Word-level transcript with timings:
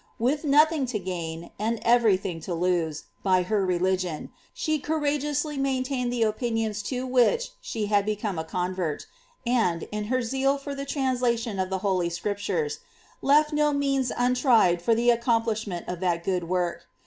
V/iiH 0.19 0.43
nothing 0.45 0.85
to 0.87 0.97
gain, 0.97 1.51
and 1.59 1.79
every 1.83 2.17
thing 2.17 2.39
to 2.41 2.55
lose, 2.55 3.03
by 3.21 3.43
her 3.43 3.63
religion, 3.63 4.31
she 4.51 4.79
courageoosly 4.81 5.59
audn 5.59 5.85
tained 5.85 6.09
the 6.09 6.23
opinions 6.23 6.81
to 6.81 7.05
which 7.05 7.51
she 7.61 7.87
hiid 7.87 8.03
become 8.03 8.39
a 8.39 8.43
convert; 8.43 9.05
and, 9.45 9.87
in 9.91 10.05
her 10.05 10.23
zeal 10.23 10.57
for 10.57 10.73
the 10.73 10.85
translation 10.85 11.59
of 11.59 11.69
the 11.69 11.77
Holy 11.85 12.09
Scriptures, 12.09 12.79
left 13.21 13.53
no 13.53 13.71
means 13.73 14.11
untried 14.17 14.81
for 14.81 14.95
the 14.95 15.11
accompli 15.11 15.53
sfuMi^nt 15.53 15.87
of 15.87 15.99
that 15.99 16.23
good 16.23 16.45
work. 16.49 16.87